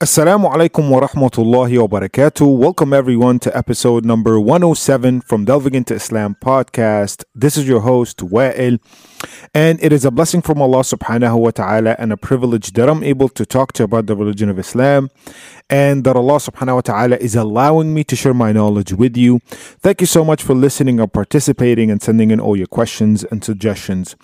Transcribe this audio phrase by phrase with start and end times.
[0.00, 2.56] Assalamu alaikum wa rahmatullahi wa barakatuh.
[2.56, 7.24] Welcome everyone to episode number 107 from Delving into Islam podcast.
[7.34, 8.78] This is your host, Wa'il,
[9.52, 13.02] and it is a blessing from Allah subhanahu wa ta'ala and a privilege that I'm
[13.02, 15.10] able to talk to you about the religion of Islam
[15.68, 19.40] and that Allah subhanahu wa ta'ala is allowing me to share my knowledge with you.
[19.80, 23.42] Thank you so much for listening or participating and sending in all your questions and
[23.42, 24.14] suggestions.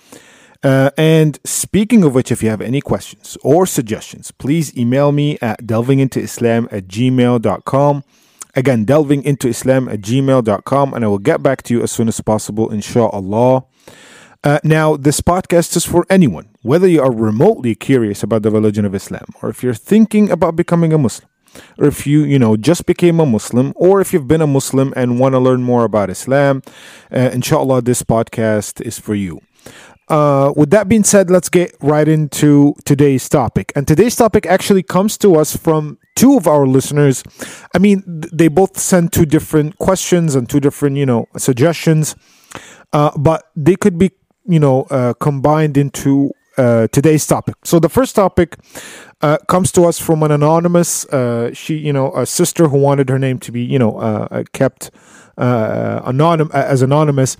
[0.65, 5.37] Uh, and speaking of which, if you have any questions or suggestions, please email me
[5.39, 8.03] at delvingintoislam at gmail.com.
[8.55, 12.71] Again, delvingintoislam at gmail.com, and I will get back to you as soon as possible,
[12.71, 13.65] inshallah.
[14.43, 18.85] Uh, now, this podcast is for anyone, whether you are remotely curious about the religion
[18.85, 21.29] of Islam, or if you're thinking about becoming a Muslim,
[21.77, 24.93] or if you, you know, just became a Muslim, or if you've been a Muslim
[24.95, 26.63] and want to learn more about Islam,
[27.11, 29.41] uh, inshallah, this podcast is for you.
[30.07, 33.71] Uh, with that being said, let's get right into today's topic.
[33.75, 37.23] And today's topic actually comes to us from two of our listeners.
[37.73, 42.15] I mean, they both sent two different questions and two different, you know, suggestions,
[42.93, 44.11] uh, but they could be,
[44.45, 47.55] you know, uh, combined into uh, today's topic.
[47.63, 48.57] So the first topic
[49.21, 53.09] uh, comes to us from an anonymous, uh, she, you know, a sister who wanted
[53.09, 54.91] her name to be, you know, kept
[55.37, 57.37] uh, anonym as anonymous,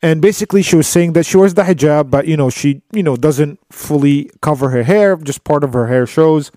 [0.00, 3.02] and basically she was saying that she wears the hijab, but you know she you
[3.02, 6.50] know doesn't fully cover her hair, just part of her hair shows,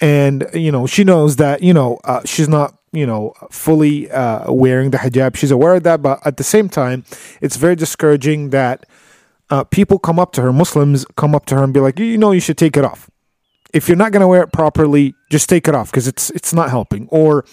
[0.00, 4.52] and you know she knows that you know uh, she's not you know fully uh,
[4.52, 5.36] wearing the hijab.
[5.36, 7.04] She's aware of that, but at the same time,
[7.40, 8.86] it's very discouraging that
[9.50, 12.16] uh, people come up to her, Muslims come up to her and be like, you
[12.18, 13.10] know, you should take it off
[13.74, 16.54] if you're not going to wear it properly, just take it off because it's it's
[16.54, 17.08] not helping.
[17.10, 17.44] Or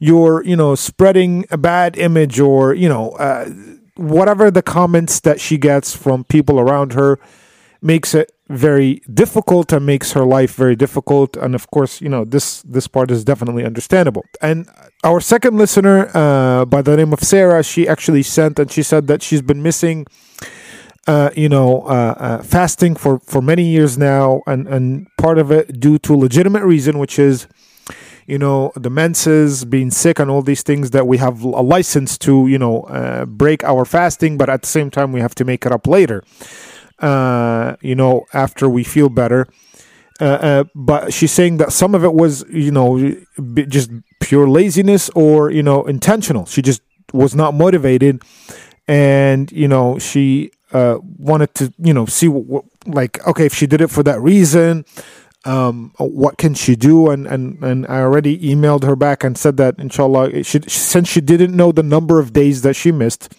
[0.00, 3.48] you're you know spreading a bad image, or you know uh,
[3.96, 7.18] whatever the comments that she gets from people around her
[7.80, 11.36] makes it very difficult and makes her life very difficult.
[11.36, 14.24] And of course, you know this this part is definitely understandable.
[14.42, 14.68] And
[15.04, 19.06] our second listener, uh, by the name of Sarah, she actually sent and she said
[19.06, 20.06] that she's been missing
[21.08, 25.50] uh, you know, uh, uh, fasting for, for many years now, and, and part of
[25.50, 27.48] it due to legitimate reason, which is,
[28.26, 32.18] you know, the menses, being sick, and all these things that we have a license
[32.18, 35.46] to, you know, uh, break our fasting, but at the same time, we have to
[35.46, 36.22] make it up later,
[36.98, 39.46] uh, you know, after we feel better.
[40.20, 43.16] but she's saying that some of it was, you know,
[43.66, 46.44] just pure laziness or, you know, intentional.
[46.44, 46.82] She just
[47.14, 48.22] was not motivated
[48.88, 53.54] and you know she uh, wanted to, you know, see what, what, like, okay, if
[53.54, 54.84] she did it for that reason,
[55.44, 57.10] um, what can she do?
[57.10, 61.20] And, and, and I already emailed her back and said that, inshallah, she, since she
[61.20, 63.34] didn't know the number of days that she missed,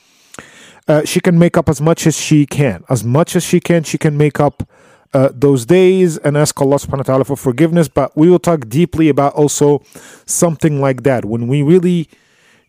[0.88, 2.84] uh, she can make up as much as she can.
[2.90, 4.68] As much as she can, she can make up
[5.14, 7.88] uh, those days and ask Allah subhanahu wa ta'ala for forgiveness.
[7.88, 9.84] But we will talk deeply about also
[10.26, 12.10] something like that when we really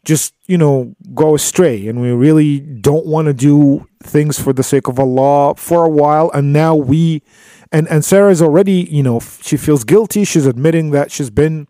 [0.04, 1.86] just you know go astray.
[1.86, 5.90] And we really don't want to do things for the sake of Allah for a
[5.90, 6.30] while.
[6.32, 7.22] And now we
[7.72, 10.24] and and Sarah is already you know she feels guilty.
[10.24, 11.68] She's admitting that she's been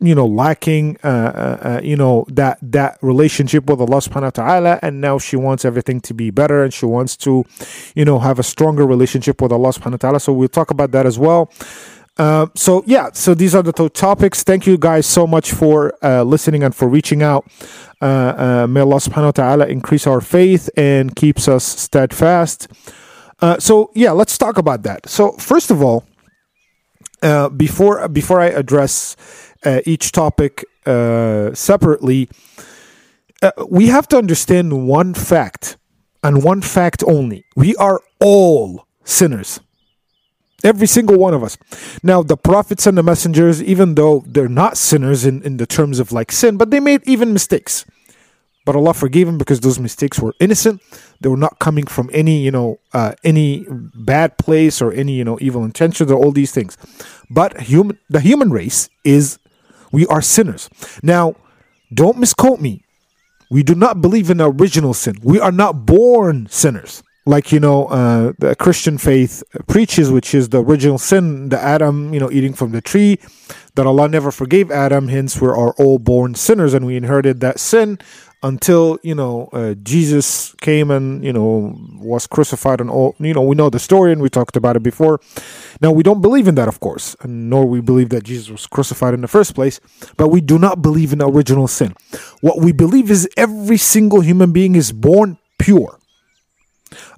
[0.00, 4.30] you know lacking uh, uh, uh, you know that that relationship with Allah subhanahu wa
[4.30, 4.78] ta'ala.
[4.82, 6.64] And now she wants everything to be better.
[6.64, 7.44] And she wants to
[7.94, 10.20] you know have a stronger relationship with Allah subhanahu wa ta'ala.
[10.20, 11.50] So we'll talk about that as well
[12.18, 14.42] uh, so yeah, so these are the two topics.
[14.42, 17.46] Thank you guys so much for uh, listening and for reaching out.
[18.00, 22.68] Uh, uh may Allah subhanahu wa ta'ala increase our faith and keeps us steadfast.
[23.40, 25.08] Uh, so yeah, let's talk about that.
[25.08, 26.04] So first of all,
[27.56, 29.16] before before I address
[29.86, 32.28] each topic separately,
[33.68, 35.76] we have to understand one fact
[36.22, 37.44] and one fact only.
[37.56, 39.60] We are all sinners.
[40.64, 41.58] Every single one of us.
[42.02, 45.98] Now, the prophets and the messengers, even though they're not sinners in, in the terms
[45.98, 47.84] of like sin, but they made even mistakes.
[48.64, 50.80] But Allah forgave them because those mistakes were innocent.
[51.20, 55.24] They were not coming from any, you know, uh, any bad place or any, you
[55.24, 56.76] know, evil intentions or all these things.
[57.28, 59.38] But human, the human race is,
[59.90, 60.70] we are sinners.
[61.02, 61.34] Now,
[61.92, 62.84] don't misquote me.
[63.50, 65.16] We do not believe in original sin.
[65.22, 70.48] We are not born sinners like you know uh, the christian faith preaches which is
[70.48, 73.18] the original sin the adam you know eating from the tree
[73.74, 77.58] that allah never forgave adam hence we are all born sinners and we inherited that
[77.60, 77.98] sin
[78.42, 83.42] until you know uh, jesus came and you know was crucified and all you know
[83.42, 85.20] we know the story and we talked about it before.
[85.80, 88.66] Now we don't believe in that of course and nor we believe that jesus was
[88.66, 89.78] crucified in the first place
[90.16, 91.94] but we do not believe in original sin.
[92.40, 95.98] What we believe is every single human being is born pure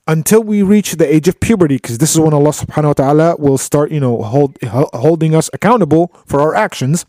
[0.07, 3.37] until we reach the age of puberty, because this is when Allah subhanahu wa ta'ala
[3.39, 7.07] will start, you know, hold, holding us accountable for our actions.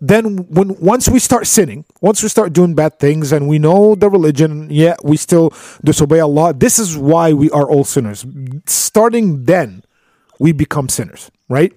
[0.00, 3.94] Then when once we start sinning, once we start doing bad things and we know
[3.94, 5.52] the religion, yet we still
[5.84, 8.24] disobey Allah, this is why we are all sinners.
[8.66, 9.82] Starting then,
[10.38, 11.72] we become sinners, right?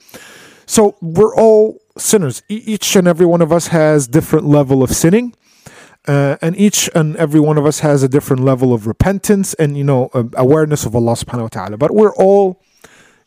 [0.66, 2.44] So we're all sinners.
[2.48, 5.36] each and every one of us has different level of sinning.
[6.06, 9.78] Uh, and each and every one of us has a different level of repentance and
[9.78, 11.78] you know awareness of Allah subhanahu wa ta'ala.
[11.78, 12.62] But we're all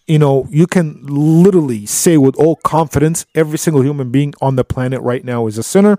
[0.06, 4.64] you know you can literally say with all confidence every single human being on the
[4.64, 5.98] planet right now is a sinner.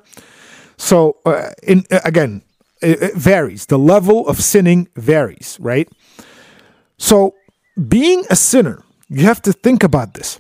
[0.78, 2.44] So uh, in uh, again
[2.82, 3.66] it, it varies.
[3.66, 5.90] The level of sinning varies right?
[7.00, 7.34] So
[7.88, 10.40] being a sinner you have to think about this.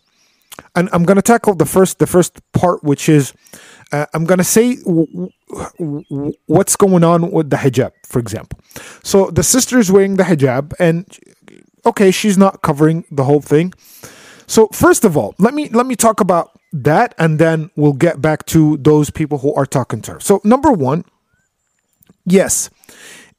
[0.75, 3.33] And i'm going to tackle the first the first part which is
[3.92, 5.30] uh, I'm going to say w-
[5.78, 8.60] w- what's going on with the hijab, for example.
[9.04, 11.06] So the sister is wearing the hijab, and
[11.86, 13.74] okay, she's not covering the whole thing.
[14.45, 18.22] So first of all, let me let me talk about that, and then we'll get
[18.22, 20.19] back to those people who are talking to her.
[20.19, 21.06] So number one,
[22.25, 22.69] yes,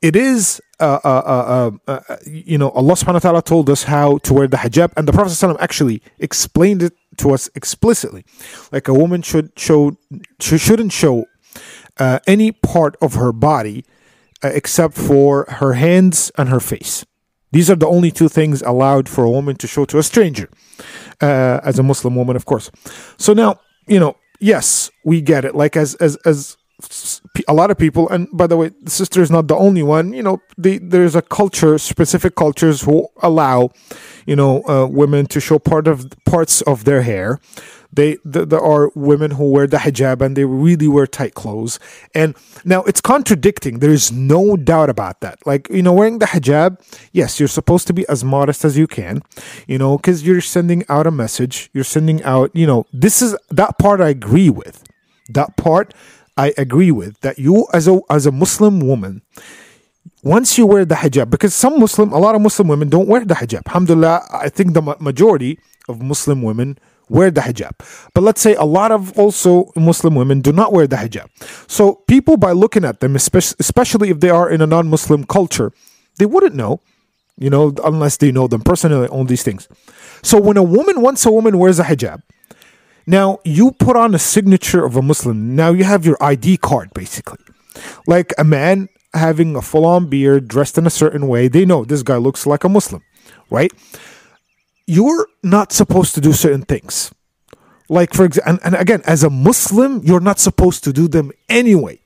[0.00, 0.60] it is.
[0.80, 4.32] Uh, uh, uh, uh, uh you know, Allah Subhanahu wa Taala told us how to
[4.32, 8.24] wear the hijab, and the Prophet actually explained it to us explicitly.
[8.72, 9.96] Like a woman should show,
[10.40, 11.26] she shouldn't show
[11.98, 13.84] uh, any part of her body
[14.42, 17.04] uh, except for her hands and her face.
[17.50, 20.50] These are the only two things allowed for a woman to show to a stranger,
[21.20, 22.70] uh, as a Muslim woman, of course.
[23.16, 25.54] So now, you know, yes, we get it.
[25.54, 26.56] Like as as as
[27.48, 30.12] a lot of people, and by the way, the sister is not the only one.
[30.12, 33.70] You know, the, there's a culture, specific cultures who allow,
[34.26, 37.40] you know, uh, women to show part of parts of their hair.
[37.92, 41.80] They th- there are women who wear the hijab and they really wear tight clothes.
[42.14, 43.78] And now it's contradicting.
[43.78, 45.38] There is no doubt about that.
[45.46, 46.80] Like you know, wearing the hijab,
[47.12, 49.22] yes, you're supposed to be as modest as you can.
[49.66, 51.70] You know, because you're sending out a message.
[51.72, 52.54] You're sending out.
[52.54, 54.84] You know, this is that part I agree with.
[55.30, 55.94] That part
[56.38, 59.22] I agree with that you as a as a Muslim woman,
[60.22, 63.24] once you wear the hijab, because some Muslim, a lot of Muslim women don't wear
[63.24, 63.66] the hijab.
[63.66, 65.58] Alhamdulillah, I think the majority
[65.88, 67.72] of Muslim women wear the hijab.
[68.14, 71.28] But let's say a lot of also Muslim women do not wear the hijab.
[71.68, 75.72] So people, by looking at them, especially if they are in a non-Muslim culture,
[76.18, 76.80] they wouldn't know,
[77.36, 79.68] you know, unless they know them personally on these things.
[80.22, 82.22] So when a woman, once a woman wears a hijab,
[83.08, 85.56] now, you put on a signature of a Muslim.
[85.56, 87.38] Now you have your ID card, basically.
[88.06, 91.86] Like a man having a full on beard, dressed in a certain way, they know
[91.86, 93.02] this guy looks like a Muslim,
[93.48, 93.72] right?
[94.86, 97.10] You're not supposed to do certain things.
[97.88, 101.32] Like, for example, and, and again, as a Muslim, you're not supposed to do them
[101.48, 102.00] anyway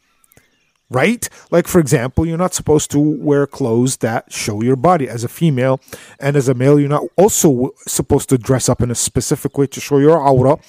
[0.95, 1.29] right?
[1.51, 5.29] Like, for example, you're not supposed to wear clothes that show your body as a
[5.29, 5.81] female,
[6.21, 9.67] and as a male, you're not also supposed to dress up in a specific way
[9.67, 10.61] to show your awrah,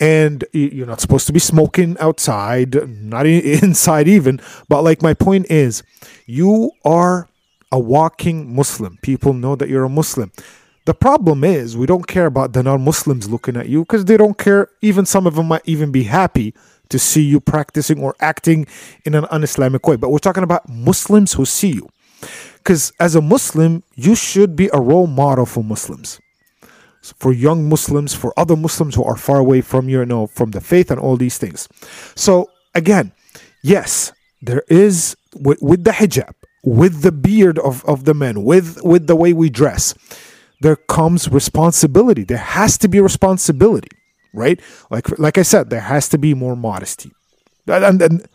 [0.00, 3.26] and you're not supposed to be smoking outside, not
[3.62, 4.40] inside even.
[4.68, 5.82] But, like, my point is,
[6.26, 7.28] you are
[7.72, 8.98] a walking Muslim.
[9.02, 10.32] People know that you're a Muslim.
[10.86, 14.16] The problem is, we don't care about the non Muslims looking at you because they
[14.16, 14.68] don't care.
[14.80, 16.54] Even some of them might even be happy
[16.90, 18.66] to see you practicing or acting
[19.04, 19.96] in an un Islamic way.
[19.96, 21.88] But we're talking about Muslims who see you.
[22.58, 26.20] Because as a Muslim, you should be a role model for Muslims.
[27.02, 30.60] For young Muslims, for other Muslims who are far away from you know, from the
[30.60, 31.66] faith and all these things.
[32.14, 33.12] So again,
[33.62, 38.82] yes, there is with, with the hijab, with the beard of, of the men, with
[38.84, 39.94] with the way we dress,
[40.60, 42.22] there comes responsibility.
[42.24, 43.88] There has to be responsibility
[44.32, 44.60] right?
[44.90, 47.12] Like like I said, there has to be more modesty,
[47.66, 48.28] and and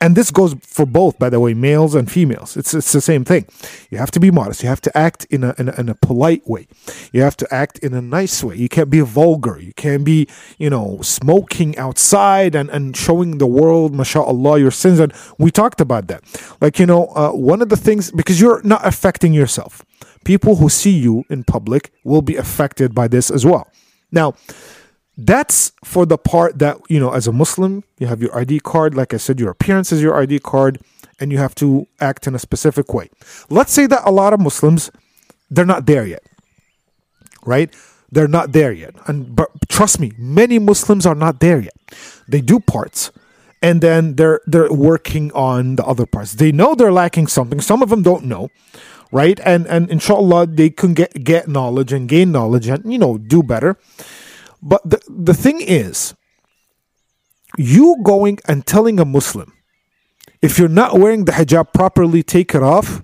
[0.00, 2.56] and this goes for both, by the way, males and females.
[2.56, 3.46] It's it's the same thing.
[3.90, 4.62] You have to be modest.
[4.62, 6.68] You have to act in a, in a in a polite way.
[7.12, 8.54] You have to act in a nice way.
[8.54, 9.58] You can't be vulgar.
[9.58, 15.00] You can't be you know smoking outside and and showing the world, mashallah, your sins.
[15.00, 16.22] And we talked about that.
[16.60, 19.84] Like you know, uh, one of the things because you're not affecting yourself.
[20.24, 23.68] People who see you in public will be affected by this as well.
[24.12, 24.34] Now,
[25.18, 28.94] that's for the part that you know as a muslim you have your id card.
[28.94, 30.80] Like i said your appearance is your id card
[31.20, 33.10] and you have to act in a specific way.
[33.50, 34.90] Let's say that a lot of muslims
[35.50, 36.22] they're not there yet
[37.44, 37.74] right?
[38.12, 38.94] They're not there yet.
[39.06, 41.74] And but trust me many muslims are not there yet.
[42.28, 43.10] They do parts
[43.60, 46.34] and then they're they're working on the other parts.
[46.34, 47.60] They know they're lacking something.
[47.60, 48.50] Some of them don't know
[49.10, 49.40] right?
[49.44, 53.42] And and inshallah they can get get knowledge and gain knowledge and you know do
[53.42, 53.76] better
[54.62, 56.14] but the, the thing is,
[57.56, 59.52] you going and telling a Muslim,
[60.42, 63.02] if you're not wearing the hijab properly, take it off,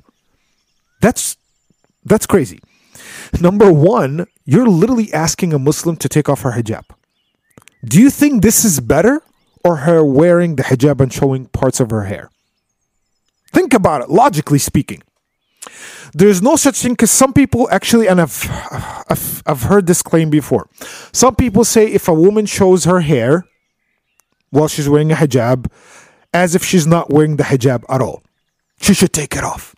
[1.01, 1.37] that's
[2.05, 2.61] That's crazy.
[3.41, 6.85] Number one, you're literally asking a Muslim to take off her hijab.
[7.83, 9.23] Do you think this is better
[9.65, 12.31] or her wearing the hijab and showing parts of her hair?
[13.53, 15.03] Think about it, logically speaking.
[16.13, 18.49] There's no such thing because some people actually, and I've,
[19.09, 20.69] I've, I've heard this claim before.
[21.13, 23.45] Some people say if a woman shows her hair
[24.51, 25.67] while she's wearing a hijab,
[26.33, 28.23] as if she's not wearing the hijab at all,
[28.81, 29.75] she should take it off.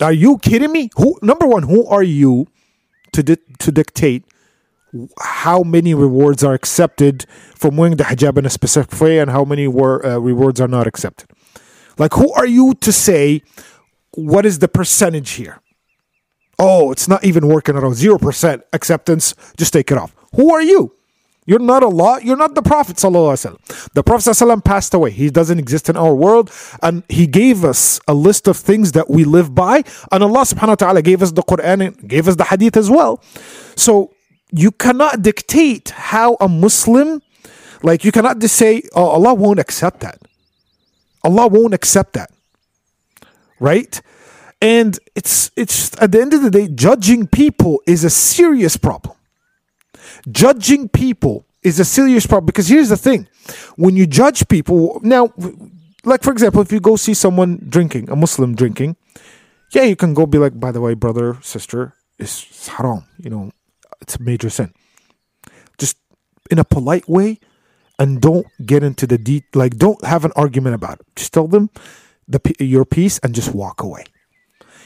[0.00, 0.90] Are you kidding me?
[0.96, 1.64] Who number one?
[1.64, 2.48] Who are you
[3.12, 4.24] to di- to dictate
[5.20, 9.44] how many rewards are accepted from wearing the hijab in a specific way and how
[9.44, 11.30] many were, uh, rewards are not accepted?
[11.98, 13.42] Like, who are you to say
[14.14, 15.60] what is the percentage here?
[16.58, 17.94] Oh, it's not even working at all.
[17.94, 19.34] Zero percent acceptance.
[19.56, 20.14] Just take it off.
[20.34, 20.94] Who are you?
[21.44, 22.20] You're not Allah.
[22.22, 25.10] You're not the Prophet The Prophet passed away.
[25.10, 26.52] He doesn't exist in our world,
[26.82, 29.82] and He gave us a list of things that we live by.
[30.12, 32.88] And Allah Subhanahu wa Taala gave us the Quran and gave us the Hadith as
[32.88, 33.20] well.
[33.74, 34.12] So
[34.52, 37.22] you cannot dictate how a Muslim,
[37.82, 40.20] like you cannot just say, "Oh, Allah won't accept that."
[41.24, 42.30] Allah won't accept that,
[43.62, 44.00] right?
[44.60, 49.16] And it's it's at the end of the day, judging people is a serious problem.
[50.30, 53.28] Judging people is a serious problem because here's the thing.
[53.76, 55.32] When you judge people now
[56.04, 58.96] like for example if you go see someone drinking a muslim drinking
[59.70, 63.52] yeah you can go be like by the way brother sister it's haram you know
[64.02, 64.74] it's a major sin.
[65.78, 65.96] Just
[66.50, 67.38] in a polite way
[67.98, 71.06] and don't get into the deep like don't have an argument about it.
[71.16, 71.70] Just tell them
[72.28, 74.04] the your piece and just walk away.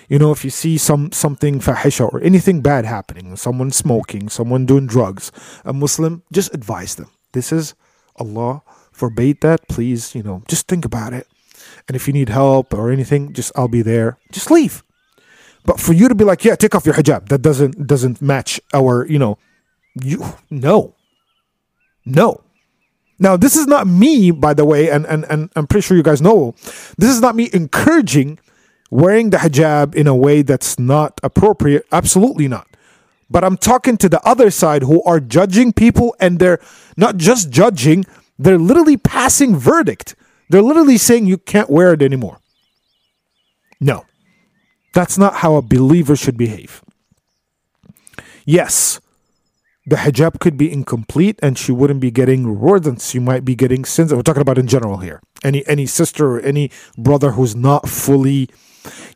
[0.08, 4.64] You know if you see some something fahisha or anything bad happening someone smoking someone
[4.64, 5.32] doing drugs
[5.64, 7.10] a muslim just advise them.
[7.32, 7.74] This is
[8.16, 8.62] allah
[8.92, 9.68] forbade that.
[9.68, 11.26] Please you know just think about it.
[11.88, 14.18] And if you need help or anything just i'll be there.
[14.30, 14.84] Just leave.
[15.64, 18.60] But for you to be like yeah take off your hijab that doesn't doesn't match
[18.72, 19.38] our you know
[19.94, 20.94] you no.
[22.04, 22.45] No
[23.18, 26.02] now, this is not me, by the way, and, and, and I'm pretty sure you
[26.02, 26.54] guys know.
[26.98, 28.38] This is not me encouraging
[28.90, 31.86] wearing the hijab in a way that's not appropriate.
[31.90, 32.68] Absolutely not.
[33.30, 36.60] But I'm talking to the other side who are judging people and they're
[36.96, 38.04] not just judging,
[38.38, 40.14] they're literally passing verdict.
[40.50, 42.38] They're literally saying you can't wear it anymore.
[43.80, 44.04] No,
[44.94, 46.82] that's not how a believer should behave.
[48.44, 49.00] Yes,
[49.86, 53.84] the hijab could be incomplete and she wouldn't be getting rewards she might be getting
[53.84, 54.12] sins.
[54.12, 55.20] We're talking about in general here.
[55.44, 58.48] Any any sister or any brother who's not fully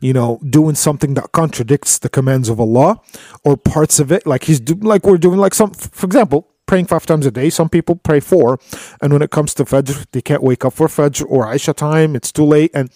[0.01, 2.99] you know, doing something that contradicts the commands of Allah
[3.43, 6.85] or parts of it, like he's do, like we're doing, like some, for example, praying
[6.85, 7.49] five times a day.
[7.49, 8.59] Some people pray four,
[9.01, 12.15] and when it comes to Fajr, they can't wake up for Fajr or Isha time.
[12.15, 12.71] It's too late.
[12.73, 12.89] And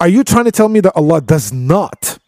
[0.00, 2.18] are you trying to tell me that Allah does not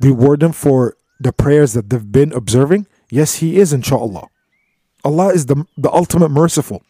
[0.00, 2.86] reward them for the prayers that they've been observing?
[3.10, 4.28] Yes, He is, inshallah.
[5.04, 6.82] Allah is the, the ultimate merciful.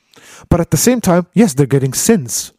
[0.49, 2.53] But at the same time, yes, they're getting sins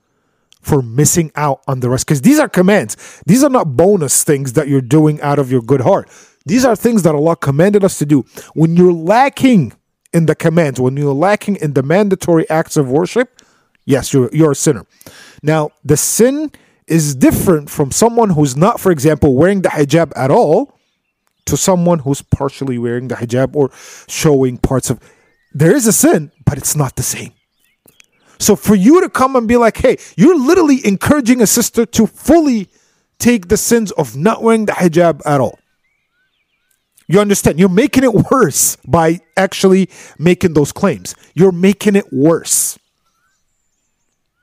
[0.61, 2.05] for missing out on the rest.
[2.05, 3.21] Because these are commands.
[3.25, 6.09] These are not bonus things that you're doing out of your good heart.
[6.45, 8.25] These are things that Allah commanded us to do.
[8.53, 9.73] When you're lacking
[10.13, 13.41] in the commands, when you're lacking in the mandatory acts of worship,
[13.85, 14.85] yes, you're, you're a sinner.
[15.43, 16.51] Now, the sin
[16.87, 20.78] is different from someone who's not, for example, wearing the hijab at all
[21.46, 23.72] to someone who's partially wearing the hijab or
[24.08, 25.00] showing parts of.
[25.53, 27.34] There is a sin, but it's not the same.
[28.39, 32.08] So for you to come and be like, hey, you're literally encouraging a sister to
[32.08, 32.69] fully
[33.17, 35.60] take the sins of not wearing the hijab at all.
[37.08, 37.60] You understand?
[37.60, 41.15] You're making it worse by actually making those claims.
[41.34, 42.77] You're making it worse.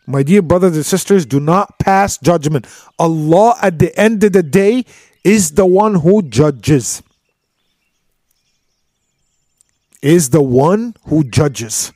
[0.04, 2.66] My dear brothers and sisters, do not pass judgment.
[2.98, 4.84] Allah, at the end of the day,
[5.26, 7.02] is the one who judges.
[10.00, 11.92] Is the one who judges.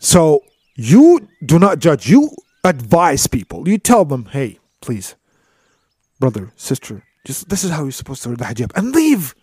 [0.00, 0.42] So
[0.74, 2.10] you do not judge.
[2.10, 2.30] You
[2.64, 3.68] advise people.
[3.68, 5.14] You tell them, hey, please,
[6.18, 9.36] brother, sister, just this is how you're supposed to wear the hijab, and leave.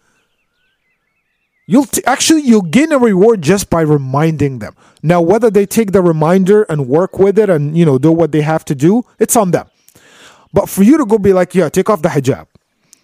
[1.68, 4.76] You'll t- actually you'll gain a reward just by reminding them.
[5.02, 8.34] Now, whether they take the reminder and work with it and you know do what
[8.34, 9.70] they have to do, it's on them.
[10.54, 12.48] But for you to go be like, yeah, take off the hijab,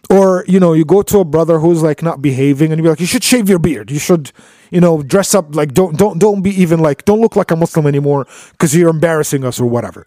[0.09, 2.89] or you know, you go to a brother who's like not behaving, and you be
[2.89, 3.91] like, you should shave your beard.
[3.91, 4.31] You should
[4.71, 7.55] you know, dress up like don't don't don't be even like don't look like a
[7.55, 10.05] Muslim anymore because you're embarrassing us or whatever.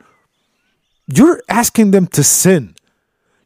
[1.07, 2.75] You're asking them to sin.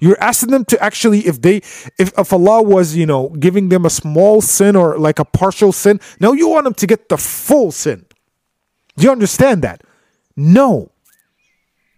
[0.01, 1.59] You're asking them to actually, if they,
[1.97, 5.71] if, if Allah was, you know, giving them a small sin or like a partial
[5.71, 8.05] sin, now you want them to get the full sin.
[8.97, 9.85] Do you understand that?
[10.35, 10.91] No.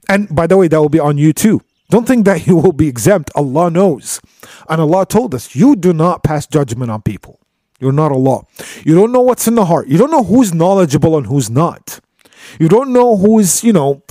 [0.07, 1.63] And by the way, that will be on you too.
[1.90, 3.32] Don't think that you will be exempt.
[3.36, 4.22] Allah knows.
[4.68, 7.40] And Allah told us, you do not pass judgment on people.
[7.80, 8.44] You're not Allah.
[8.86, 9.88] You don't know what's in the heart.
[9.88, 12.00] You don't know who's knowledgeable and who's not.
[12.60, 14.04] You don't know who's, you know,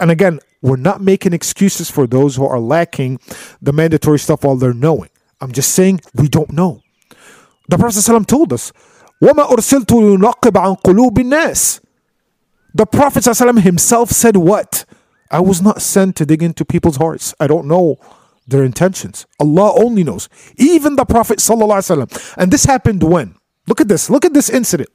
[0.00, 3.20] and again, we're not making excuses for those who are lacking
[3.60, 5.10] the mandatory stuff while they're knowing.
[5.40, 6.82] I'm just saying we don't know.
[7.68, 8.72] The Prophet ﷺ told us,
[9.22, 11.80] وَمَا أُرْسِلْتُ لِنَقِّبَ عَنْ قُلُوبِ النَّاسِ
[12.74, 14.84] The Prophet ﷺ himself said what?
[15.33, 17.33] I was not sent to dig into people's hearts.
[17.39, 17.97] I don't know
[18.47, 19.25] their intentions.
[19.39, 20.29] Allah only knows.
[20.57, 22.35] Even the Prophet ﷺ.
[22.37, 23.35] And this happened when?
[23.67, 24.09] Look at this.
[24.09, 24.89] Look at this incident.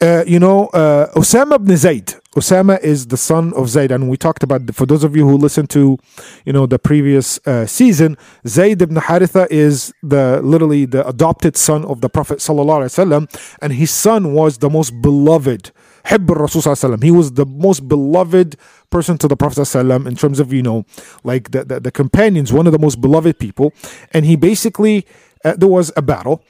[0.00, 2.14] Uh, you know, uh, Osama ibn Zayd.
[2.34, 4.74] Osama is the son of Zayd, and we talked about.
[4.74, 5.96] For those of you who listened to,
[6.44, 11.84] you know, the previous uh, season, Zayd ibn Haritha is the literally the adopted son
[11.84, 15.70] of the Prophet sallallahu alaihi wasallam, and his son was the most beloved.
[16.10, 18.56] Rasul He was the most beloved
[18.90, 20.84] person to the Prophet ﷺ in terms of you know,
[21.24, 23.72] like the, the, the companions, one of the most beloved people,
[24.12, 25.06] and he basically
[25.44, 26.42] uh, there was a battle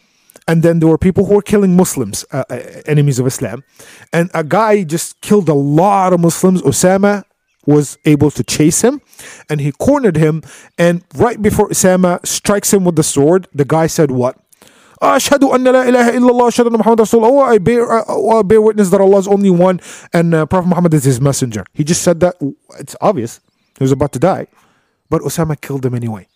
[0.47, 3.65] and then there were people who were killing Muslims, uh, uh, enemies of Islam.
[4.13, 6.61] And a guy just killed a lot of Muslims.
[6.63, 7.25] Osama
[7.67, 9.01] was able to chase him
[9.49, 10.43] and he cornered him.
[10.77, 14.39] And right before Osama strikes him with the sword, the guy said, What?
[17.23, 19.81] Oh, I bear, uh, oh, bear witness that Allah is only one
[20.13, 21.65] and uh, Prophet Muhammad is his messenger.
[21.73, 22.37] He just said that
[22.79, 23.41] it's obvious
[23.79, 24.47] he was about to die.
[25.11, 26.29] But Osama killed him anyway.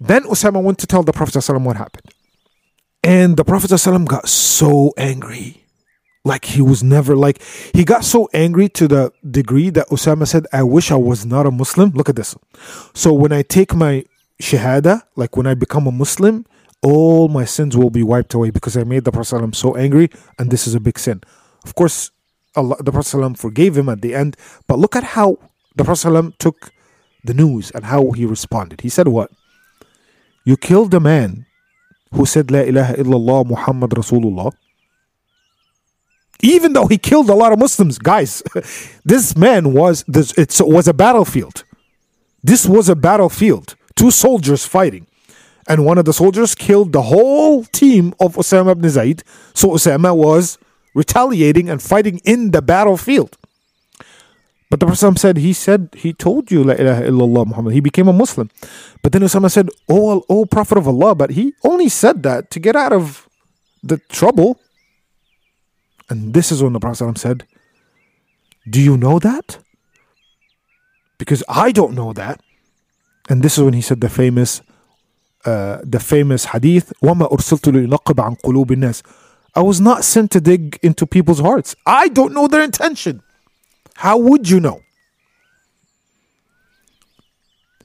[0.00, 2.12] Then Osama went to tell the Prophet ﷺ what happened.
[3.04, 5.64] And the Prophet ﷺ got so angry.
[6.24, 7.42] Like he was never like
[7.74, 11.46] he got so angry to the degree that Osama said I wish I was not
[11.46, 11.90] a Muslim.
[11.90, 12.36] Look at this.
[12.94, 14.04] So when I take my
[14.40, 16.46] shahada like when I become a Muslim
[16.82, 20.50] all my sins will be wiped away because I made the Prophet so angry, and
[20.50, 21.22] this is a big sin.
[21.64, 22.10] Of course,
[22.56, 24.36] Allah, the Prophet forgave him at the end,
[24.66, 25.38] but look at how
[25.76, 26.70] the Prophet took
[27.24, 28.80] the news and how he responded.
[28.80, 29.30] He said, What?
[30.44, 31.46] You killed a man
[32.12, 34.52] who said, La ilaha illallah Muhammad Rasulullah.
[36.42, 38.42] Even though he killed a lot of Muslims, guys,
[39.04, 41.64] this man was this it was a battlefield.
[42.42, 43.76] This was a battlefield.
[43.94, 45.06] Two soldiers fighting.
[45.68, 49.22] And one of the soldiers killed the whole team of Osama ibn Zayd.
[49.54, 50.58] So Osama was
[50.94, 53.36] retaliating and fighting in the battlefield.
[54.70, 57.74] But the Prophet said, he said, he told you, La ilaha illallah Muhammad.
[57.74, 58.50] He became a Muslim.
[59.02, 62.58] But then Osama said, oh, oh, Prophet of Allah, but he only said that to
[62.58, 63.28] get out of
[63.82, 64.58] the trouble.
[66.08, 67.46] And this is when the Prophet said,
[68.68, 69.58] Do you know that?
[71.18, 72.40] Because I don't know that.
[73.28, 74.62] And this is when he said the famous,
[75.43, 79.03] the famous hadith, وَمَا أُرْسِلْتُ لِنَقِبَ عَنْ قُلُوبِ النَّاسِ
[79.55, 81.75] I was not sent to dig into people's hearts.
[81.85, 83.23] I don't know their intention.
[83.95, 84.81] How would you know?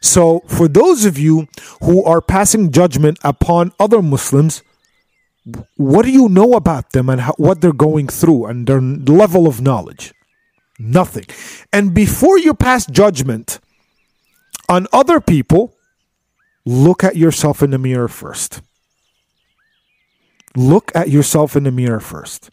[0.03, 1.49] So, for those of you
[1.81, 4.63] who are passing judgment upon other Muslims,
[5.77, 9.47] what do you know about them and how, what they're going through and their level
[9.47, 10.13] of knowledge?
[10.79, 11.25] Nothing.
[11.73, 13.61] And before you pass judgment
[14.69, 15.75] on other people,
[16.68, 18.62] look at yourself in the mirror first.
[20.56, 22.50] Look at yourself in the mirror first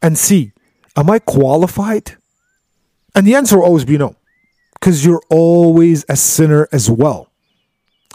[0.00, 0.52] and see,
[0.96, 2.16] am I qualified
[3.14, 4.14] and the answer will always be no,
[4.74, 7.30] because you're always a sinner as well.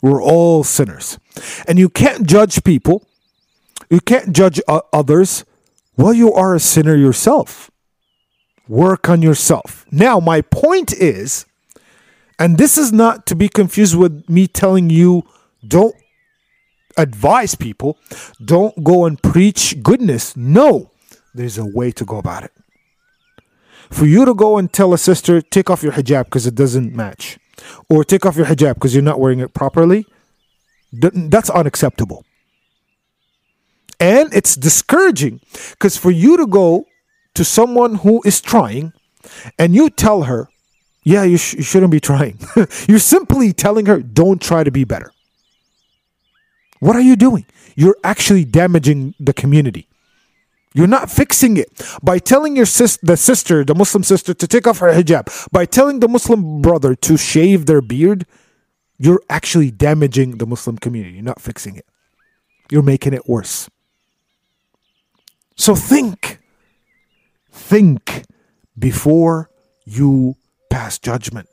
[0.02, 1.20] We're all sinners.
[1.68, 3.06] And you can't judge people,
[3.90, 5.46] you can't judge others
[5.96, 7.72] while you are a sinner yourself.
[8.68, 9.86] Work on yourself.
[9.92, 11.46] Now, my point is,
[12.40, 15.24] and this is not to be confused with me telling you
[15.68, 15.96] don't
[16.98, 17.98] advise people,
[18.44, 20.36] don't go and preach goodness.
[20.36, 20.92] No,
[21.34, 22.52] there's a way to go about it.
[23.90, 26.96] For you to go and tell a sister, take off your hijab because it doesn't
[26.96, 27.38] match,
[27.90, 30.06] or take off your hijab because you're not wearing it properly,
[30.92, 32.26] that's unacceptable.
[34.00, 35.40] And it's discouraging
[35.72, 36.86] because for you to go
[37.36, 38.94] to someone who is trying
[39.58, 40.50] and you tell her,
[41.06, 42.40] yeah, you, sh- you shouldn't be trying.
[42.88, 45.14] you're simply telling her, don't try to be better.
[46.80, 47.46] What are you doing?
[47.76, 49.88] You're actually damaging the community.
[50.74, 54.68] You're not fixing it by telling your sis, the sister, the Muslim sister, to take
[54.68, 55.52] off her hijab.
[55.52, 58.26] By telling the Muslim brother to shave their beard,
[58.98, 61.16] you're actually damaging the Muslim community.
[61.16, 61.86] You're not fixing it.
[62.72, 63.70] You're making it worse.
[65.56, 66.40] So think,
[67.52, 68.26] think
[68.78, 69.50] before
[69.86, 70.36] you
[70.70, 71.48] pass judgment.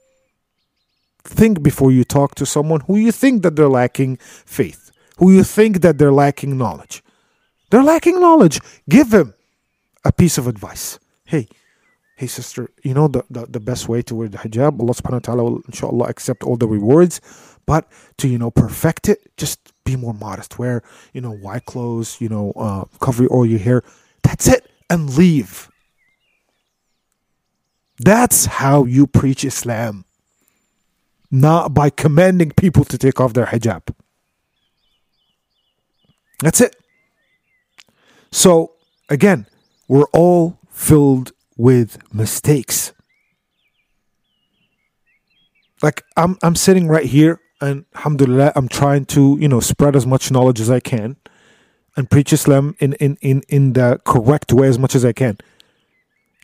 [1.25, 5.44] Think before you talk to someone who you think that they're lacking faith, who you
[5.44, 7.03] think that they're lacking knowledge.
[7.70, 8.61] They're lacking knowledge.
[8.88, 9.35] Give them
[10.05, 10.98] a piece of advice.
[11.25, 11.48] Hey,
[12.16, 15.12] hey sister, you know the, the, the best way to wear the hijab, Allah subhanahu
[15.12, 17.20] wa ta'ala will inshallah accept all the rewards.
[17.64, 20.59] But to, you know, perfect it, just be more modest.
[20.59, 23.83] Wear, you know, white clothes, you know, uh, cover all your hair.
[24.22, 24.68] That's it.
[24.90, 25.70] And leave.
[28.04, 30.04] That's how you preach Islam.
[31.30, 33.94] Not by commanding people to take off their hijab.
[36.40, 36.74] That's it.
[38.32, 38.72] So,
[39.08, 39.46] again,
[39.86, 42.92] we're all filled with mistakes.
[45.80, 50.06] Like I'm I'm sitting right here and alhamdulillah I'm trying to, you know, spread as
[50.06, 51.16] much knowledge as I can
[51.96, 55.38] and preach Islam in, in, in, in the correct way as much as I can.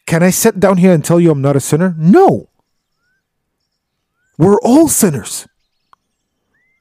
[0.09, 1.95] Can I sit down here and tell you I'm not a sinner?
[1.99, 2.49] No.
[4.39, 5.47] We're all sinners.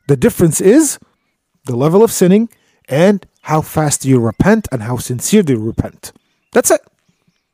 [0.07, 0.97] The difference is
[1.65, 2.47] the level of sinning
[2.87, 6.13] and how fast you repent and how sincere you repent.
[6.53, 6.79] That's it.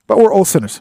[0.06, 0.80] But we're all sinners.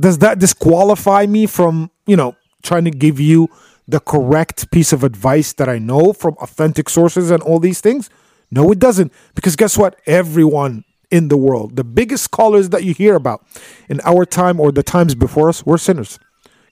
[0.00, 3.46] Does that disqualify me from, you know, trying to give you
[3.86, 8.08] the correct piece of advice that I know from authentic sources and all these things?
[8.50, 9.12] No, it doesn't.
[9.34, 10.00] Because guess what?
[10.06, 13.46] Everyone in the world, the biggest scholars that you hear about
[13.88, 16.18] in our time or the times before us, were sinners.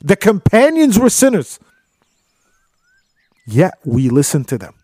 [0.01, 1.59] The companions were sinners.
[3.47, 4.75] Yet we listen to them.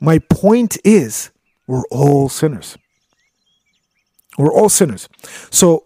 [0.00, 1.30] My point is,
[1.66, 2.76] we're all sinners.
[4.38, 5.08] We're all sinners.
[5.50, 5.84] So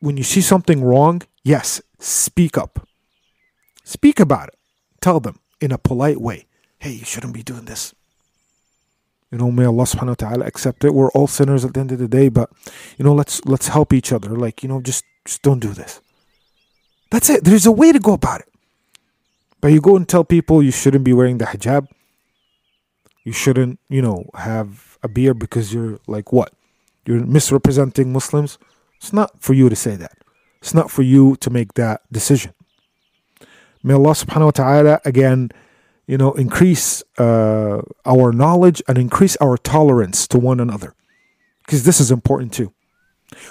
[0.00, 2.88] when you see something wrong, yes, speak up.
[3.84, 4.58] Speak about it.
[5.00, 6.46] Tell them in a polite way,
[6.78, 7.94] hey, you shouldn't be doing this.
[9.32, 10.92] You know, may Allah subhanahu wa ta'ala accept it.
[10.92, 12.50] We're all sinners at the end of the day, but
[12.98, 14.36] you know, let's let's help each other.
[14.36, 16.02] Like, you know, just just don't do this.
[17.10, 17.44] That's it.
[17.44, 18.48] There's a way to go about it.
[19.62, 21.88] But you go and tell people you shouldn't be wearing the hijab.
[23.24, 26.52] You shouldn't, you know, have a beard because you're like what?
[27.06, 28.58] You're misrepresenting Muslims.
[28.96, 30.12] It's not for you to say that.
[30.60, 32.52] It's not for you to make that decision.
[33.82, 35.50] May Allah subhanahu wa ta'ala again,
[36.06, 40.94] you know, increase uh, our knowledge and increase our tolerance to one another.
[41.64, 42.72] Because this is important too.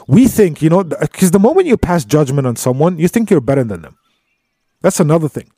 [0.08, 3.42] We think, you know, because the moment you pass judgment on someone, you think you're
[3.42, 3.98] better than them.
[4.82, 5.52] That's another thing.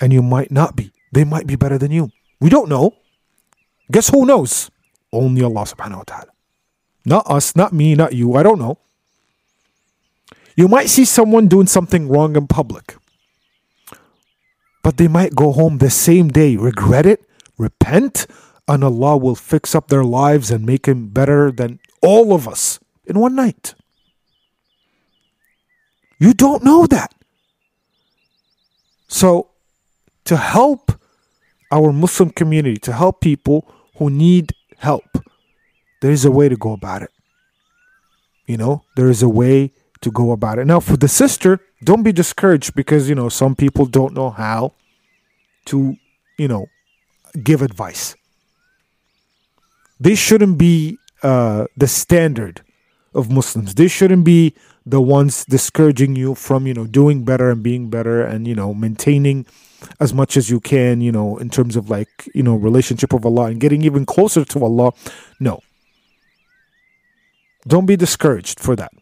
[0.00, 0.92] And you might not be.
[1.12, 2.10] They might be better than you.
[2.40, 2.96] We don't know.
[3.90, 4.70] Guess who knows?
[5.12, 6.32] Only Allah subhanahu wa ta'ala.
[7.04, 8.34] Not us, not me, not you.
[8.34, 8.78] I don't know.
[10.56, 12.96] You might see someone doing something wrong in public,
[14.82, 17.24] but they might go home the same day, regret it,
[17.56, 18.26] repent,
[18.66, 22.78] and Allah will fix up their lives and make them better than all of us
[23.06, 23.74] in one night.
[26.18, 27.14] You don't know that.
[29.08, 29.50] So,
[30.24, 30.92] to help
[31.72, 35.06] our Muslim community, to help people who need help,
[36.02, 37.10] there is a way to go about it.
[38.46, 40.66] You know, there is a way to go about it.
[40.66, 44.72] Now, for the sister, don't be discouraged because, you know, some people don't know how
[45.66, 45.96] to,
[46.38, 46.66] you know,
[47.42, 48.16] give advice.
[50.00, 52.62] They shouldn't be uh, the standard
[53.14, 53.74] of Muslims.
[53.74, 54.54] They shouldn't be
[54.86, 58.72] the ones discouraging you from, you know, doing better and being better and, you know,
[58.72, 59.44] maintaining
[60.00, 63.26] as much as you can, you know, in terms of like, you know, relationship of
[63.26, 64.92] Allah and getting even closer to Allah.
[65.38, 65.60] No.
[67.66, 68.92] Don't be discouraged for that.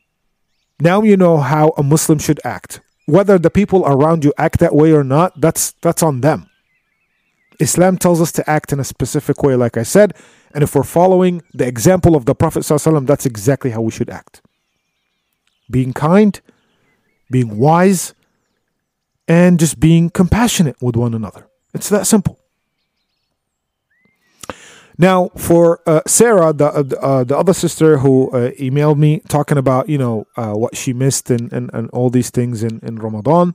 [0.81, 2.81] Now you know how a Muslim should act.
[3.07, 6.51] Whether the people around you act that way or not, that's that's on them.
[7.59, 10.15] Islam tells us to act in a specific way, like I said,
[10.53, 14.43] and if we're following the example of the Prophet, that's exactly how we should act.
[15.71, 16.39] Being kind,
[17.31, 18.15] being wise,
[19.27, 21.49] and just being compassionate with one another.
[21.75, 22.39] It's that simple.
[24.99, 29.59] Now, for uh, Sarah, the uh, uh the other sister who uh, emailed me talking
[29.59, 32.97] about you know uh, what she missed and, and, and all these things in in
[32.97, 33.55] Ramadan,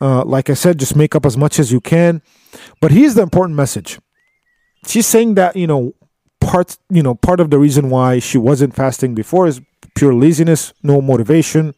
[0.00, 2.20] uh, like I said, just make up as much as you can.
[2.80, 3.98] But here's the important message:
[4.86, 5.94] she's saying that you know
[6.40, 9.62] part you know part of the reason why she wasn't fasting before is
[9.94, 11.74] pure laziness, no motivation,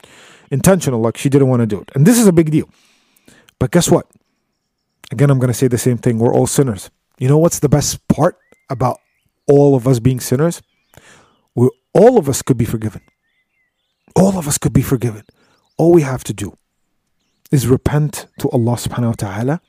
[0.51, 2.69] intentional, like she didn't want to do it, and this is a big deal.
[3.61, 4.09] But guess what?
[5.13, 6.19] Again, I'm going to say the same thing.
[6.19, 6.91] We're all sinners.
[7.19, 8.42] You know what's the best part?
[8.73, 8.99] About
[9.47, 10.63] all of us being sinners,
[11.55, 13.03] we all of us could be forgiven.
[14.17, 15.25] All of us could be forgiven.
[15.77, 16.57] All we have to do
[17.51, 19.61] is repent to Allah subhanahu wa ta'ala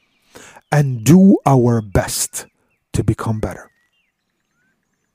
[0.71, 2.47] and do our best
[2.93, 3.69] to become better.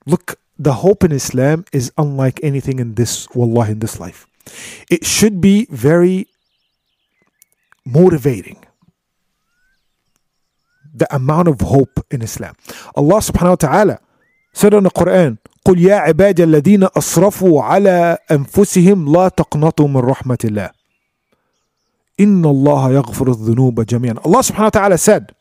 [0.05, 4.27] Look, the hope in Islam is unlike anything in this, wallah, in this life.
[4.89, 6.27] It should be very
[7.85, 8.65] motivating
[10.93, 12.55] the amount of hope in Islam.
[12.95, 13.99] Allah subhanahu wa ta'ala
[14.53, 20.37] said in the Quran, قل يا عبادي الذين أسرفوا على أنفسهم لا تقنطوا من رحمة
[20.45, 20.69] الله
[22.19, 25.35] إن الله يغفر الذنوب جميعا Allah subhanahu wa ta'ala said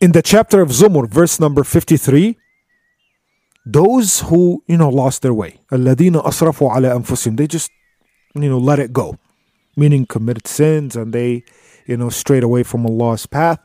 [0.00, 2.36] in the chapter of Zumar verse number 53
[3.64, 7.70] those who you know lost their way الذين أسرفوا على أنفسهم they just
[8.34, 9.18] you know let it go.
[9.76, 11.44] Meaning committed sins and they
[11.86, 13.60] you know strayed away from Allah's path.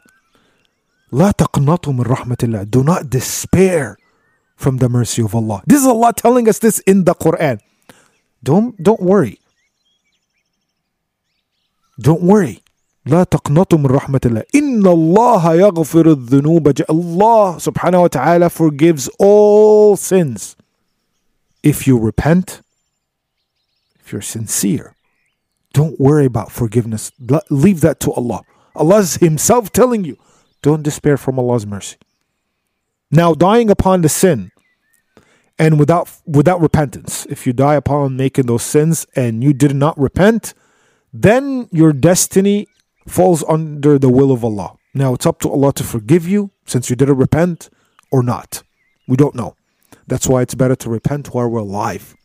[1.12, 3.96] لا تقنطوا من رحمة الله do not despair
[4.56, 7.59] from the mercy of Allah this is Allah telling us this in the Quran
[8.42, 9.38] don't don't worry
[12.00, 12.62] don't worry
[13.06, 19.09] لا تقنطوا من رحمة الله إن الله يغفر الذنوب ج- Allah subhanahu wa ta'ala forgives
[19.20, 20.56] all sins
[21.62, 22.62] if you repent
[24.00, 24.94] if you're sincere
[25.72, 28.42] don't worry about forgiveness Le- leave that to Allah
[28.74, 30.16] Allah is himself telling you
[30.62, 31.97] don't despair from Allah's mercy
[33.10, 34.52] now dying upon the sin
[35.60, 39.97] and without without repentance if you die upon making those sins and you did not
[39.97, 40.54] repent
[41.13, 42.67] then your destiny
[43.08, 44.78] falls under the will of Allah.
[44.93, 47.69] Now it's up to Allah to forgive you since you didn't repent
[48.12, 48.63] or not.
[49.08, 49.56] We don't know.
[50.08, 52.15] That's why it's better to repent while we're alive.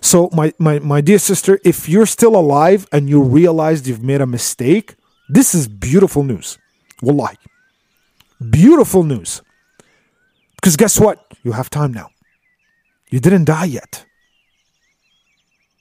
[0.00, 4.20] So, my, my, my dear sister, if you're still alive and you realized you've made
[4.20, 4.94] a mistake,
[5.28, 6.58] this is beautiful news.
[7.02, 7.36] Wallahi.
[8.38, 9.42] Beautiful news.
[10.56, 11.24] Because guess what?
[11.42, 12.10] You have time now.
[13.10, 14.04] You didn't die yet.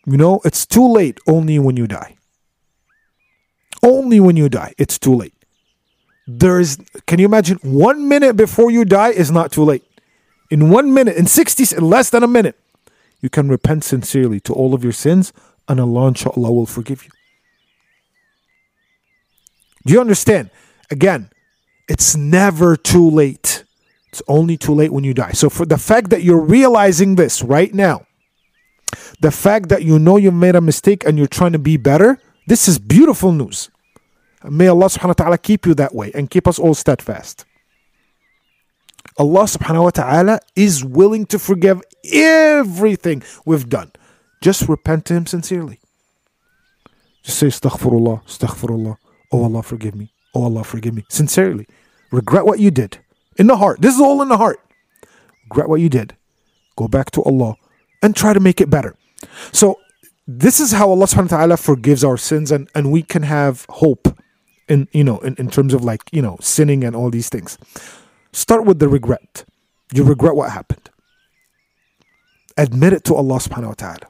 [0.05, 2.17] You know, it's too late only when you die.
[3.83, 5.33] Only when you die, it's too late.
[6.25, 9.83] There is, can you imagine, one minute before you die is not too late.
[10.49, 12.57] In one minute, in 60, in less than a minute,
[13.19, 15.33] you can repent sincerely to all of your sins,
[15.67, 17.11] and Allah, inshallah, will forgive you.
[19.85, 20.49] Do you understand?
[20.89, 21.29] Again,
[21.87, 23.63] it's never too late.
[24.11, 25.31] It's only too late when you die.
[25.31, 28.05] So, for the fact that you're realizing this right now,
[29.19, 32.19] the fact that you know you made a mistake and you're trying to be better,
[32.47, 33.69] this is beautiful news.
[34.43, 37.45] May Allah subhanahu wa ta'ala keep you that way and keep us all steadfast.
[39.17, 41.81] Allah subhanahu wa ta'ala is willing to forgive
[42.13, 43.91] everything we've done.
[44.41, 45.79] Just repent to Him sincerely.
[47.23, 48.97] Just say, Astaghfirullah, Astaghfirullah.
[49.31, 50.13] Oh Allah, forgive me.
[50.37, 51.03] Oh Allah, forgive me.
[51.09, 51.65] Sincerely.
[52.11, 52.99] Regret what you did.
[53.37, 53.81] In the heart.
[53.81, 54.59] This is all in the heart.
[55.45, 56.15] Regret what you did.
[56.75, 57.55] Go back to Allah
[58.03, 58.95] and try to make it better.
[59.51, 59.79] So,
[60.27, 63.65] this is how Allah subhanahu wa ta'ala forgives our sins and, and we can have
[63.69, 64.07] hope
[64.67, 67.57] in you know in, in terms of like you know sinning and all these things.
[68.31, 69.43] Start with the regret.
[69.91, 70.91] You regret what happened.
[72.57, 74.07] Admit it to Allah subhanahu wa ta'ala.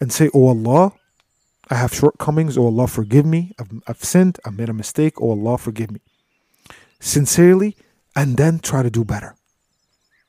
[0.00, 0.92] And say, Oh Allah,
[1.70, 2.58] I have shortcomings.
[2.58, 3.52] Oh Allah, forgive me.
[3.58, 4.38] I've, I've sinned.
[4.44, 5.20] I've made a mistake.
[5.20, 6.00] Oh Allah, forgive me.
[7.00, 7.76] Sincerely,
[8.16, 9.36] and then try to do better.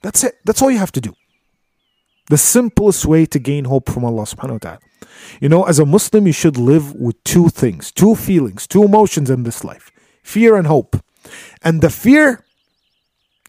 [0.01, 0.35] That's it.
[0.45, 1.13] That's all you have to do.
[2.27, 4.79] The simplest way to gain hope from Allah subhanahu wa ta'ala.
[5.39, 9.29] You know, as a Muslim, you should live with two things, two feelings, two emotions
[9.29, 9.91] in this life
[10.23, 10.97] fear and hope.
[11.63, 12.43] And the fear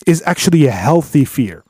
[0.07, 1.64] is actually a healthy fear.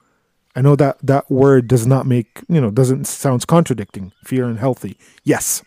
[0.57, 4.59] I know that that word does not make, you know, doesn't sounds contradicting, fear and
[4.59, 4.97] healthy.
[5.23, 5.63] Yes.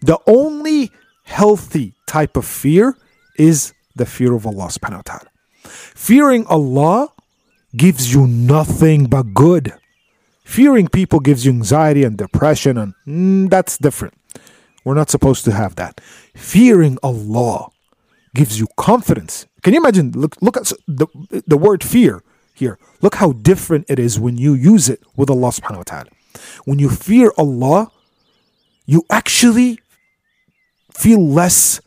[0.00, 0.90] The only
[1.24, 2.96] healthy type of fear
[3.36, 5.30] is the fear of Allah subhanahu wa ta'ala.
[5.64, 7.12] Fearing Allah
[7.76, 9.72] gives you nothing but good.
[10.44, 14.14] Fearing people gives you anxiety and depression, and mm, that's different.
[14.84, 16.00] We're not supposed to have that.
[16.34, 17.70] Fearing Allah
[18.34, 19.46] gives you confidence.
[19.62, 20.12] Can you imagine?
[20.12, 21.06] Look, look at the,
[21.46, 22.22] the word fear
[22.52, 22.78] here.
[23.00, 26.10] Look how different it is when you use it with Allah subhanahu wa ta'ala.
[26.64, 27.90] When you fear Allah,
[28.86, 29.78] you actually
[30.92, 31.80] feel less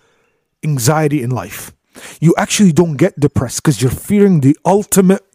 [0.64, 1.72] anxiety in life.
[2.20, 5.26] You actually don't get depressed because you're fearing the ultimate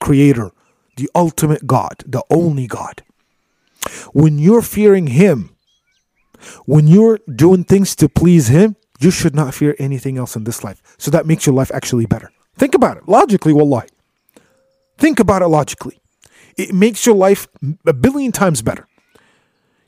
[0.00, 0.50] creator,
[0.96, 3.02] the ultimate God, the only God.
[4.12, 5.50] When you're fearing Him,
[6.66, 10.62] when you're doing things to please Him, you should not fear anything else in this
[10.62, 10.82] life.
[10.98, 12.30] So that makes your life actually better.
[12.56, 13.88] Think about it logically, wallahi.
[14.98, 16.00] Think about it logically.
[16.56, 17.48] It makes your life
[17.86, 18.86] a billion times better.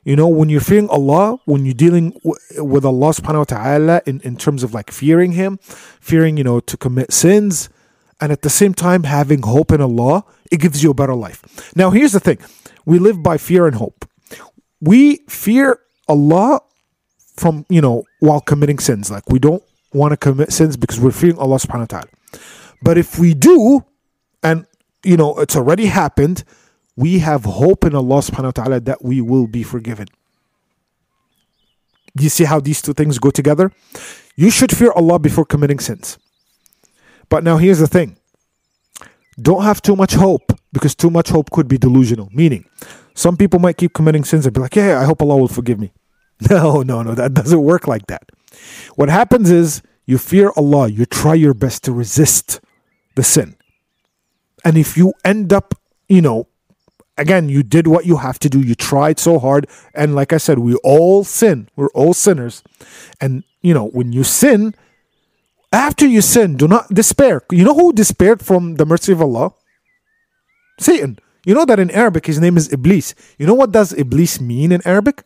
[0.05, 4.01] You know, when you're fearing Allah, when you're dealing w- with Allah subhanahu wa ta'ala
[4.05, 5.57] in, in terms of like fearing Him,
[5.99, 7.69] fearing, you know, to commit sins,
[8.21, 11.41] and at the same time having hope in Allah, it gives you a better life.
[11.75, 12.37] Now, here's the thing
[12.85, 14.05] we live by fear and hope.
[14.79, 16.61] We fear Allah
[17.35, 19.09] from, you know, while committing sins.
[19.09, 22.09] Like we don't want to commit sins because we're fearing Allah subhanahu wa ta'ala.
[22.83, 23.83] But if we do,
[24.43, 24.67] and,
[25.03, 26.43] you know, it's already happened,
[26.95, 30.07] we have hope in Allah subhanahu wa ta'ala that we will be forgiven.
[32.17, 33.71] You see how these two things go together?
[34.35, 36.17] You should fear Allah before committing sins.
[37.27, 38.17] But now here's the thing
[39.41, 42.29] don't have too much hope because too much hope could be delusional.
[42.31, 42.65] Meaning,
[43.13, 45.79] some people might keep committing sins and be like, yeah, I hope Allah will forgive
[45.79, 45.91] me.
[46.49, 48.29] No, no, no, that doesn't work like that.
[48.95, 52.59] What happens is you fear Allah, you try your best to resist
[53.15, 53.55] the sin.
[54.65, 55.75] And if you end up,
[56.09, 56.49] you know,
[57.17, 59.67] again, you did what you have to do, you tried so hard.
[59.93, 62.63] And like I said, we all sin, we're all sinners.
[63.19, 64.75] And, you know, when you sin,
[65.71, 67.41] after you sin, do not despair.
[67.51, 69.53] You know who despaired from the mercy of Allah?
[70.79, 71.19] Satan.
[71.45, 73.13] You know that in Arabic his name is Iblis.
[73.37, 75.23] You know what does Iblis mean in Arabic?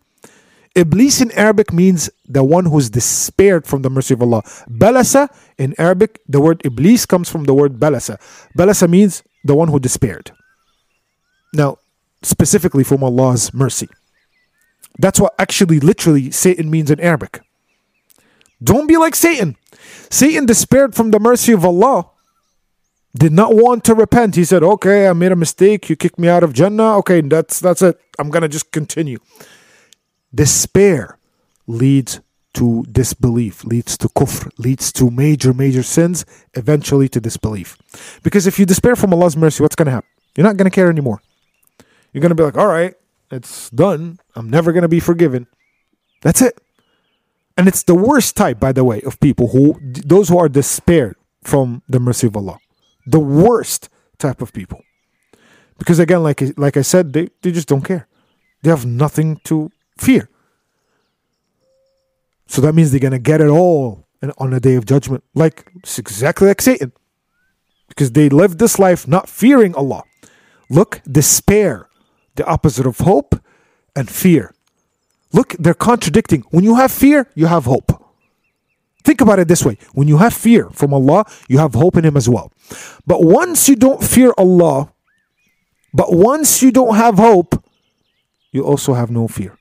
[0.75, 4.43] Iblis in Arabic means the one who's despaired from the mercy of Allah.
[4.69, 8.17] Balasa in Arabic, the word Iblis comes from the word balasa.
[8.57, 10.31] Balasa means the one who despaired.
[11.53, 11.77] Now,
[12.21, 13.89] specifically from Allah's mercy.
[14.97, 17.41] That's what actually, literally, Satan means in Arabic.
[18.61, 19.55] Don't be like Satan.
[20.09, 22.09] Satan despaired from the mercy of Allah,
[23.17, 24.35] did not want to repent.
[24.35, 25.89] He said, Okay, I made a mistake.
[25.89, 26.97] You kicked me out of Jannah.
[26.97, 27.99] Okay, that's that's it.
[28.19, 29.19] I'm gonna just continue.
[30.33, 31.17] Despair
[31.65, 32.19] leads
[32.53, 37.77] to disbelief, leads to kufr, leads to major, major sins, eventually to disbelief.
[38.23, 40.09] Because if you despair from Allah's mercy, what's gonna happen?
[40.35, 41.21] You're not gonna care anymore.
[42.11, 42.95] You're gonna be like, All right,
[43.31, 44.19] it's done.
[44.35, 45.47] I'm never gonna be forgiven.
[46.21, 46.59] That's it.
[47.59, 51.17] And it's the worst type, by the way, of people who, those who are despaired
[51.43, 52.57] from the mercy of Allah.
[53.05, 54.81] The worst type of people.
[55.77, 58.07] Because again, like, like I said, they, they just don't care.
[58.63, 60.29] They have nothing to fear.
[62.47, 65.25] So that means they're going to get it all on the day of judgment.
[65.33, 66.93] Like, it's exactly like Satan.
[67.89, 70.03] Because they live this life not fearing Allah.
[70.69, 71.88] Look, despair,
[72.39, 73.35] the opposite of hope,
[73.95, 74.53] and fear.
[75.33, 76.41] Look, they're contradicting.
[76.49, 77.91] When you have fear, you have hope.
[79.03, 82.05] Think about it this way when you have fear from Allah, you have hope in
[82.05, 82.51] Him as well.
[83.05, 84.91] But once you don't fear Allah,
[85.93, 87.61] but once you don't have hope,
[88.51, 89.57] you also have no fear.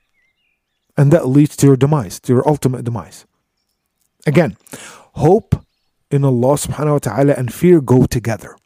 [0.96, 3.26] And that leads to your demise, to your ultimate demise.
[4.26, 4.56] Again,
[5.26, 5.54] hope
[6.10, 8.56] in Allah subhanahu wa ta'ala and fear go together.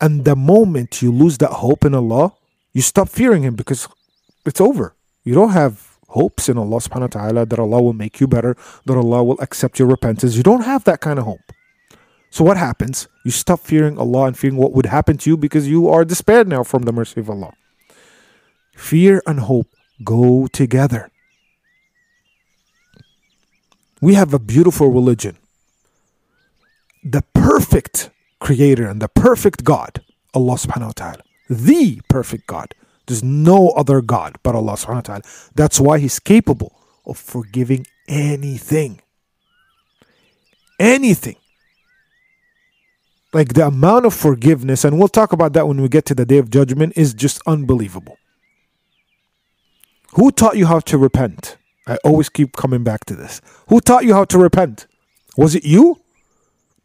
[0.00, 2.32] And the moment you lose that hope in Allah,
[2.74, 3.88] you stop fearing Him because
[4.44, 4.94] it's over.
[5.24, 8.56] You don't have hopes in Allah subhanahu wa ta'ala that Allah will make you better,
[8.84, 10.36] that Allah will accept your repentance.
[10.36, 11.52] You don't have that kind of hope.
[12.30, 13.08] So what happens?
[13.24, 16.48] You stop fearing Allah and fearing what would happen to you because you are despaired
[16.48, 17.52] now from the mercy of Allah.
[18.76, 19.68] Fear and hope
[20.02, 21.10] go together.
[24.00, 25.38] We have a beautiful religion.
[27.02, 28.10] The perfect
[28.40, 30.02] creator and the perfect God,
[30.34, 31.22] Allah subhanahu wa ta'ala.
[31.48, 32.74] The perfect God
[33.06, 35.22] there's no other God but Allah subhanahu wa ta'ala.
[35.54, 36.72] That's why He's capable
[37.04, 39.00] of forgiving anything.
[40.78, 41.36] Anything.
[43.32, 46.24] Like the amount of forgiveness, and we'll talk about that when we get to the
[46.24, 48.16] day of judgment, is just unbelievable.
[50.14, 51.56] Who taught you how to repent?
[51.86, 53.42] I always keep coming back to this.
[53.68, 54.86] Who taught you how to repent?
[55.36, 56.00] Was it you?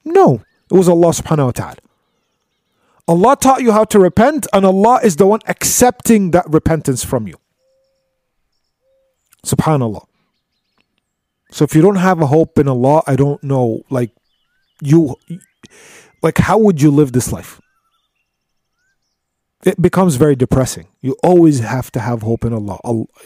[0.03, 1.77] No, it was Allah subhanahu wa ta'ala.
[3.09, 7.27] Allah taught you how to repent, and Allah is the one accepting that repentance from
[7.27, 7.37] you.
[9.43, 10.05] Subhanallah.
[11.49, 14.11] So if you don't have a hope in Allah, I don't know, like
[14.83, 15.15] you
[16.21, 17.59] like how would you live this life?
[19.65, 20.87] It becomes very depressing.
[21.01, 22.77] You always have to have hope in Allah.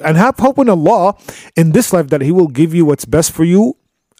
[0.04, 1.16] And have hope in Allah
[1.58, 3.76] in this life that He will give you what's best for you.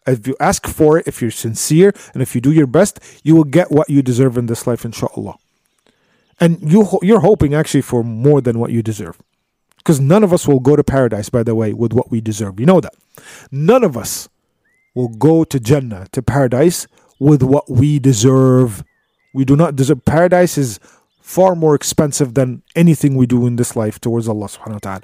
[0.06, 3.34] If you ask for it, if you're sincere, and if you do your best, you
[3.34, 5.36] will get what you deserve in this life, inshallah
[6.40, 9.18] and you you're hoping actually for more than what you deserve.
[9.76, 12.58] Because none of us will go to paradise by the way with what we deserve.
[12.58, 12.94] You know that.
[13.50, 14.28] None of us
[14.94, 16.86] will go to jannah to paradise
[17.18, 18.82] with what we deserve.
[19.34, 20.80] We do not deserve paradise is
[21.20, 25.02] far more expensive than anything we do in this life towards allah subhanahu wa ta'ala.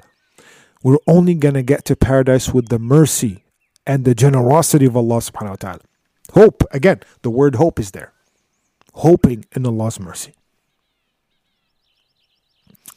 [0.83, 3.43] We're only going to get to paradise with the mercy
[3.85, 5.79] and the generosity of allah subhanahu wa ta'ala.
[6.33, 8.13] Hope again the word hope is there.
[8.93, 10.33] Hoping in allah's mercy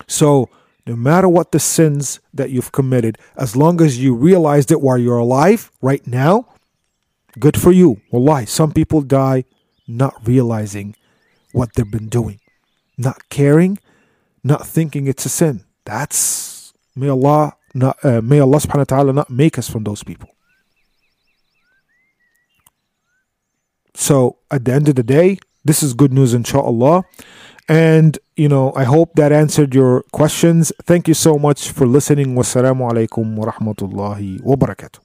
[0.07, 0.49] so,
[0.87, 4.99] no matter what the sins that you've committed, as long as you realized it while
[4.99, 6.47] you're alive right now,
[7.39, 8.01] good for you.
[8.11, 9.45] Wallahi, some people die
[9.89, 10.95] not realizing
[11.53, 12.41] what they've been doing,
[12.99, 13.79] not caring,
[14.43, 15.65] not thinking it's a sin.
[15.85, 20.03] That's may Allah not uh, may Allah subhanahu wa ta'ala not make us from those
[20.03, 20.29] people.
[23.95, 27.05] So at the end of the day, this is good news inshallah.
[27.69, 30.73] And, you know, I hope that answered your questions.
[30.85, 32.35] Thank you so much for listening.
[32.37, 35.04] Wassalamu alaikum wa rahmatullahi wa barakatuh.